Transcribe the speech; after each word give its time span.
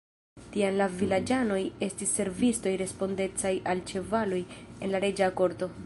Tiam 0.53 0.77
la 0.79 0.85
vilaĝanoj 1.01 1.59
estis 1.87 2.15
servistoj 2.21 2.73
respondecaj 2.85 3.53
al 3.75 3.85
ĉevaloj 3.93 4.41
en 4.65 4.95
la 4.97 5.05
reĝa 5.07 5.31
korto. 5.43 5.75